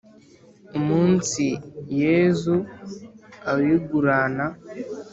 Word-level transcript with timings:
umunsi 0.77 1.45
yezu 2.01 2.55
awigurana 3.51 4.45